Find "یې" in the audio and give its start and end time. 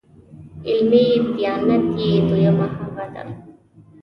2.01-2.11